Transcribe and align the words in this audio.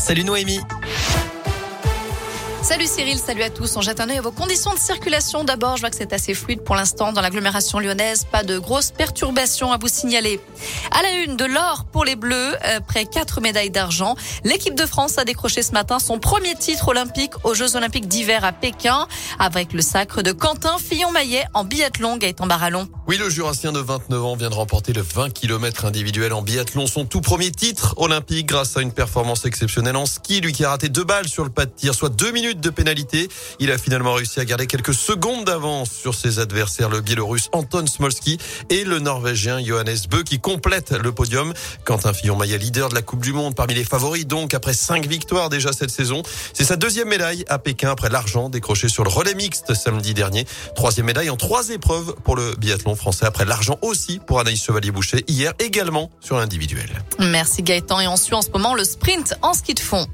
Salut 0.00 0.24
Noémie. 0.24 0.60
Salut 2.62 2.86
Cyril, 2.86 3.18
salut 3.18 3.42
à 3.42 3.50
tous. 3.50 3.76
On 3.76 3.82
jette 3.82 4.00
un 4.00 4.08
œil 4.08 4.18
à 4.18 4.22
vos 4.22 4.30
conditions 4.30 4.72
de 4.72 4.78
circulation. 4.78 5.44
D'abord, 5.44 5.76
je 5.76 5.82
vois 5.82 5.90
que 5.90 5.96
c'est 5.96 6.12
assez 6.14 6.34
fluide 6.34 6.62
pour 6.62 6.74
l'instant 6.74 7.12
dans 7.12 7.20
l'agglomération 7.20 7.80
lyonnaise. 7.80 8.24
Pas 8.24 8.42
de 8.42 8.58
grosses 8.58 8.92
perturbations 8.92 9.72
à 9.72 9.76
vous 9.76 9.88
signaler. 9.88 10.40
À 10.90 11.02
la 11.02 11.12
une, 11.24 11.36
de 11.36 11.44
l'or 11.44 11.84
pour 11.92 12.04
les 12.04 12.16
Bleus, 12.16 12.56
après 12.62 13.04
quatre 13.04 13.40
médailles 13.40 13.70
d'argent. 13.70 14.14
L'équipe 14.42 14.74
de 14.74 14.86
France 14.86 15.18
a 15.18 15.24
décroché 15.24 15.62
ce 15.62 15.72
matin 15.72 15.98
son 15.98 16.18
premier 16.18 16.54
titre 16.54 16.88
olympique 16.88 17.32
aux 17.44 17.54
Jeux 17.54 17.76
olympiques 17.76 18.08
d'hiver 18.08 18.44
à 18.44 18.52
Pékin, 18.52 19.06
avec 19.38 19.74
le 19.74 19.82
sacre 19.82 20.22
de 20.22 20.32
Quentin 20.32 20.78
Fillon-Maillet 20.78 21.44
en 21.52 21.64
biathlon, 21.64 22.16
Gaëtan 22.16 22.46
Barallon. 22.46 22.88
Oui, 23.10 23.18
le 23.18 23.28
Jurassien 23.28 23.72
de 23.72 23.80
29 23.80 24.24
ans 24.24 24.36
vient 24.36 24.50
de 24.50 24.54
remporter 24.54 24.92
le 24.92 25.02
20 25.02 25.30
km 25.30 25.84
individuel 25.84 26.32
en 26.32 26.42
biathlon, 26.42 26.86
son 26.86 27.06
tout 27.06 27.20
premier 27.20 27.50
titre 27.50 27.94
olympique 27.96 28.46
grâce 28.46 28.76
à 28.76 28.82
une 28.82 28.92
performance 28.92 29.44
exceptionnelle 29.46 29.96
en 29.96 30.06
ski. 30.06 30.40
Lui 30.40 30.52
qui 30.52 30.64
a 30.64 30.70
raté 30.70 30.88
deux 30.90 31.02
balles 31.02 31.26
sur 31.26 31.42
le 31.42 31.50
pas 31.50 31.66
de 31.66 31.72
tir, 31.72 31.92
soit 31.92 32.08
deux 32.08 32.30
minutes 32.30 32.60
de 32.60 32.70
pénalité. 32.70 33.28
Il 33.58 33.72
a 33.72 33.78
finalement 33.78 34.12
réussi 34.12 34.38
à 34.38 34.44
garder 34.44 34.68
quelques 34.68 34.94
secondes 34.94 35.44
d'avance 35.44 35.90
sur 35.90 36.14
ses 36.14 36.38
adversaires, 36.38 36.88
le 36.88 37.00
Biélorusse 37.00 37.48
Anton 37.50 37.84
Smolski 37.84 38.38
et 38.68 38.84
le 38.84 39.00
Norvégien 39.00 39.60
Johannes 39.60 39.98
Bö 40.08 40.22
qui 40.22 40.38
complète 40.38 40.92
le 40.92 41.10
podium. 41.10 41.52
Quentin 41.84 42.12
Fillon-Maillet, 42.12 42.58
leader 42.58 42.90
de 42.90 42.94
la 42.94 43.02
Coupe 43.02 43.24
du 43.24 43.32
Monde, 43.32 43.56
parmi 43.56 43.74
les 43.74 43.82
favoris 43.82 44.24
donc 44.24 44.54
après 44.54 44.72
cinq 44.72 45.06
victoires 45.06 45.48
déjà 45.48 45.72
cette 45.72 45.90
saison. 45.90 46.22
C'est 46.52 46.62
sa 46.62 46.76
deuxième 46.76 47.08
médaille 47.08 47.44
à 47.48 47.58
Pékin 47.58 47.90
après 47.90 48.08
l'argent 48.08 48.50
décroché 48.50 48.88
sur 48.88 49.02
le 49.02 49.10
relais 49.10 49.34
mixte 49.34 49.74
samedi 49.74 50.14
dernier. 50.14 50.46
Troisième 50.76 51.06
médaille 51.06 51.30
en 51.30 51.36
trois 51.36 51.70
épreuves 51.70 52.14
pour 52.22 52.36
le 52.36 52.54
biathlon 52.54 52.94
français 53.00 53.24
après 53.24 53.46
l'argent 53.46 53.78
aussi 53.80 54.20
pour 54.24 54.40
Anaïs 54.40 54.62
Chevalier-Boucher 54.62 55.24
hier 55.26 55.54
également 55.58 56.10
sur 56.20 56.36
l'individuel. 56.36 57.02
Merci 57.18 57.62
Gaëtan 57.62 58.00
et 58.00 58.06
on 58.06 58.16
suit 58.16 58.34
en 58.34 58.42
ce 58.42 58.50
moment 58.50 58.74
le 58.74 58.84
sprint 58.84 59.34
en 59.42 59.54
ski 59.54 59.74
de 59.74 59.80
fond. 59.80 60.06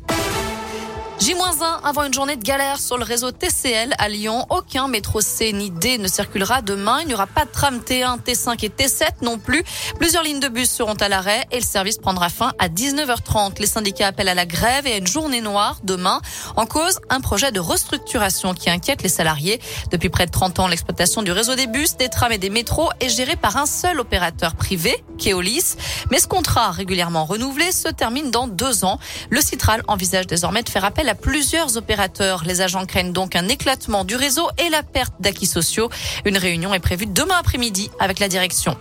J-1 1.19 1.81
avant 1.83 2.05
une 2.05 2.13
journée 2.13 2.37
de 2.37 2.43
galère 2.43 2.79
sur 2.79 2.99
le 2.99 3.05
réseau 3.05 3.31
TCL 3.31 3.95
à 3.97 4.09
Lyon. 4.11 4.45
Aucun 4.51 4.87
métro 4.87 5.23
C 5.23 5.51
ni 5.55 5.71
D 5.71 5.97
ne 5.97 6.09
circulera 6.09 6.61
demain. 6.61 6.99
Il 7.01 7.09
n'y 7.09 7.15
aura 7.15 7.27
pas 7.27 7.47
de 7.47 7.51
tram 7.51 7.79
T1, 7.79 8.21
T5 8.21 8.63
et 8.63 8.69
T7 8.69 9.07
non 9.23 9.39
plus. 9.39 9.65
Plusieurs 9.99 10.23
lignes 10.23 10.41
de 10.41 10.49
bus 10.49 10.71
seront 10.71 10.95
à 10.95 11.09
l'arrêt 11.09 11.47
et 11.53 11.57
le 11.57 11.65
service 11.65 11.97
prendra 11.97 12.29
fin 12.29 12.53
à 12.59 12.69
19h30. 12.69 13.59
Les 13.61 13.67
syndicats 13.67 14.09
appellent 14.09 14.29
à 14.29 14.35
la 14.35 14.45
grève 14.45 14.87
et 14.87 14.93
à 14.93 14.97
une 14.99 15.07
journée 15.07 15.41
noire 15.41 15.79
demain. 15.85 16.21
En 16.55 16.67
cause, 16.67 17.01
un 17.09 17.23
projet 17.23 17.51
de 17.51 17.61
restructuration 17.61 18.53
qui 18.53 18.69
inquiète 18.69 19.03
les 19.03 19.09
salariés. 19.09 19.59
Depuis 19.91 20.11
près 20.11 20.27
de 20.27 20.33
30 20.33 20.59
ans, 20.59 20.69
l'exploitation 20.69 21.23
du 21.23 21.33
réseau 21.33 21.55
des 21.55 21.67
bus, 21.67 21.97
des 21.97 22.11
trams 22.11 22.33
et 22.33 22.39
des 22.39 22.51
métros 22.51 22.91
est 23.01 23.09
gérée 23.09 23.37
par 23.37 23.57
un 23.57 23.67
seul 23.67 24.01
opérateur 24.01 24.55
privé, 24.55 25.03
Keolis. 25.17 25.77
Mais 26.11 26.19
ce 26.19 26.29
contrat 26.29 26.73
régulièrement 26.73 27.25
renouvelé 27.25 27.73
se 27.73 27.89
termine 27.89 28.31
dans 28.31 28.49
deux 28.49 28.85
ans. 28.85 28.99
Le 29.31 29.41
Citral 29.41 29.83
envisage 29.89 30.27
désormais 30.27 30.63
de 30.63 30.69
faire 30.69 30.85
appel 30.85 31.06
à 31.09 31.15
plusieurs 31.15 31.77
opérateurs. 31.77 32.45
Les 32.45 32.61
agents 32.61 32.87
craignent 32.87 33.13
donc 33.13 33.37
un 33.37 33.49
éclatement 33.49 34.05
du 34.05 34.17
réseau 34.17 34.49
et 34.59 34.69
la 34.71 34.83
perte 34.83 35.15
d'acquis 35.21 35.47
sociaux. 35.47 35.89
Une 36.25 36.39
réunion 36.39 36.75
est 36.75 36.81
prévue 36.81 37.07
demain 37.07 37.37
après-midi 37.39 37.91
avec 37.99 38.19
la 38.19 38.29
direction. 38.29 38.77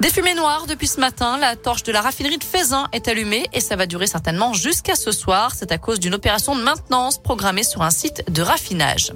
Des 0.00 0.10
fumées 0.10 0.34
noires 0.34 0.66
depuis 0.66 0.86
ce 0.86 1.00
matin. 1.00 1.38
La 1.38 1.56
torche 1.56 1.82
de 1.82 1.92
la 1.92 2.00
raffinerie 2.00 2.38
de 2.38 2.44
Faisin 2.44 2.88
est 2.92 3.08
allumée 3.08 3.46
et 3.52 3.60
ça 3.60 3.76
va 3.76 3.86
durer 3.86 4.06
certainement 4.06 4.52
jusqu'à 4.52 4.96
ce 4.96 5.12
soir. 5.12 5.52
C'est 5.56 5.72
à 5.72 5.78
cause 5.78 6.00
d'une 6.00 6.14
opération 6.14 6.56
de 6.56 6.62
maintenance 6.62 7.18
programmée 7.22 7.62
sur 7.62 7.82
un 7.82 7.90
site 7.90 8.24
de 8.30 8.42
raffinage. 8.42 9.12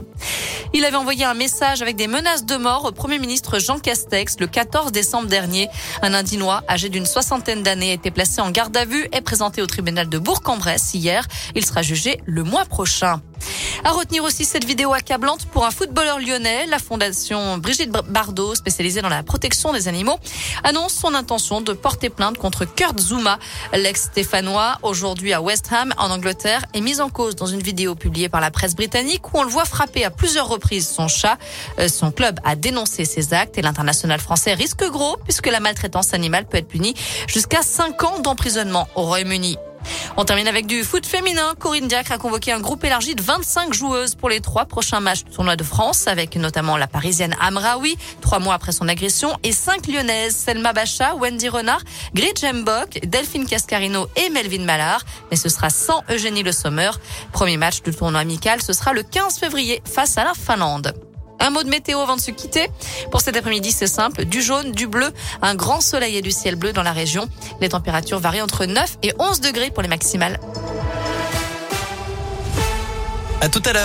Il 0.72 0.84
avait 0.84 0.96
envoyé 0.96 1.24
un 1.24 1.34
message 1.34 1.82
avec 1.82 1.96
des 1.96 2.06
menaces 2.06 2.44
de 2.44 2.56
mort 2.56 2.84
au 2.84 2.92
Premier 2.92 3.18
ministre 3.18 3.58
Jean 3.58 3.78
Castex 3.78 4.36
le 4.40 4.46
14 4.46 4.92
décembre 4.92 5.28
dernier. 5.28 5.68
Un 6.02 6.14
Indinois 6.14 6.62
âgé 6.68 6.88
d'une 6.88 7.06
soixantaine 7.06 7.62
d'années 7.62 7.90
a 7.90 7.94
été 7.94 8.10
placé 8.10 8.40
en 8.40 8.50
garde 8.50 8.76
à 8.76 8.84
vue 8.84 9.08
et 9.12 9.20
présenté 9.20 9.62
au 9.62 9.66
tribunal 9.66 10.08
de 10.08 10.18
Bourg-en-Bresse 10.18 10.94
hier. 10.94 11.26
Il 11.54 11.64
sera 11.64 11.82
jugé 11.82 12.20
le 12.26 12.42
mois 12.42 12.64
prochain. 12.64 13.20
À 13.84 13.90
retenir 13.90 14.24
aussi 14.24 14.44
cette 14.44 14.64
vidéo 14.64 14.92
accablante 14.92 15.46
pour 15.46 15.64
un 15.64 15.70
footballeur 15.70 16.18
lyonnais. 16.18 16.66
La 16.66 16.78
fondation 16.78 17.58
Brigitte 17.58 17.90
Bardot, 17.90 18.54
spécialisée 18.54 19.02
dans 19.02 19.08
la 19.08 19.22
protection 19.22 19.72
des 19.72 19.88
animaux, 19.88 20.18
annonce 20.64 20.94
son 20.94 21.14
intention 21.14 21.60
de 21.60 21.72
porter 21.72 22.10
plainte 22.10 22.38
contre 22.38 22.64
Kurt 22.64 22.98
Zuma. 22.98 23.38
L'ex-stéphanois, 23.72 24.78
aujourd'hui 24.82 25.32
à 25.32 25.40
West 25.40 25.68
Ham, 25.72 25.92
en 25.98 26.10
Angleterre, 26.10 26.64
est 26.74 26.80
mis 26.80 27.00
en 27.00 27.10
cause 27.10 27.36
dans 27.36 27.46
une 27.46 27.60
vidéo 27.60 27.94
publiée 27.94 28.28
par 28.28 28.40
la 28.40 28.50
presse 28.50 28.74
britannique 28.74 29.32
où 29.32 29.38
on 29.38 29.44
le 29.44 29.50
voit 29.50 29.64
frapper 29.64 30.04
à 30.04 30.10
plusieurs 30.10 30.48
reprises 30.48 30.88
son 30.88 31.08
chat. 31.08 31.38
Euh, 31.78 31.88
son 31.88 32.10
club 32.10 32.40
a 32.44 32.56
dénoncé 32.56 33.04
ces 33.04 33.34
actes 33.34 33.58
et 33.58 33.62
l'international 33.62 34.20
français 34.20 34.54
risque 34.54 34.84
gros 34.84 35.16
puisque 35.24 35.46
la 35.46 35.60
maltraitance 35.60 36.14
animale 36.14 36.46
peut 36.46 36.58
être 36.58 36.68
punie 36.68 36.94
jusqu'à 37.26 37.62
5 37.62 38.02
ans 38.04 38.18
d'emprisonnement 38.20 38.88
au 38.94 39.02
Royaume-Uni. 39.02 39.58
On 40.18 40.24
termine 40.24 40.48
avec 40.48 40.66
du 40.66 40.82
foot 40.82 41.04
féminin. 41.04 41.54
Corinne 41.58 41.88
Diacre 41.88 42.12
a 42.12 42.16
convoqué 42.16 42.50
un 42.50 42.60
groupe 42.60 42.82
élargi 42.84 43.14
de 43.14 43.20
25 43.20 43.74
joueuses 43.74 44.14
pour 44.14 44.30
les 44.30 44.40
trois 44.40 44.64
prochains 44.64 45.00
matchs 45.00 45.24
du 45.24 45.30
tournoi 45.30 45.56
de 45.56 45.62
France, 45.62 46.06
avec 46.06 46.36
notamment 46.36 46.78
la 46.78 46.86
parisienne 46.86 47.36
Amraoui, 47.38 47.98
trois 48.22 48.38
mois 48.38 48.54
après 48.54 48.72
son 48.72 48.88
agression, 48.88 49.36
et 49.42 49.52
cinq 49.52 49.86
lyonnaises, 49.86 50.34
Selma 50.34 50.72
Bacha, 50.72 51.14
Wendy 51.16 51.50
Renard, 51.50 51.82
Grid 52.14 52.38
Mbok, 52.42 53.00
Delphine 53.06 53.44
Cascarino 53.44 54.08
et 54.16 54.30
Melvin 54.30 54.64
Mallard. 54.64 55.02
Mais 55.30 55.36
ce 55.36 55.50
sera 55.50 55.68
sans 55.68 56.02
Eugénie 56.10 56.42
Le 56.42 56.52
Sommer. 56.52 56.92
Premier 57.32 57.58
match 57.58 57.82
du 57.82 57.90
tournoi 57.90 58.20
amical, 58.20 58.62
ce 58.62 58.72
sera 58.72 58.94
le 58.94 59.02
15 59.02 59.38
février 59.38 59.82
face 59.84 60.16
à 60.16 60.24
la 60.24 60.32
Finlande. 60.32 60.94
Un 61.40 61.50
mot 61.50 61.62
de 61.62 61.68
météo 61.68 62.00
avant 62.00 62.16
de 62.16 62.20
se 62.20 62.30
quitter. 62.30 62.68
Pour 63.10 63.20
cet 63.20 63.36
après-midi, 63.36 63.72
c'est 63.72 63.86
simple. 63.86 64.24
Du 64.24 64.42
jaune, 64.42 64.72
du 64.72 64.86
bleu, 64.86 65.12
un 65.42 65.54
grand 65.54 65.80
soleil 65.80 66.16
et 66.16 66.22
du 66.22 66.30
ciel 66.30 66.56
bleu 66.56 66.72
dans 66.72 66.82
la 66.82 66.92
région. 66.92 67.28
Les 67.60 67.68
températures 67.68 68.18
varient 68.18 68.42
entre 68.42 68.64
9 68.64 68.98
et 69.02 69.12
11 69.18 69.40
degrés 69.40 69.70
pour 69.70 69.82
les 69.82 69.88
maximales. 69.88 70.40
À 73.40 73.48
tout 73.48 73.62
à 73.64 73.72
l'heure. 73.72 73.74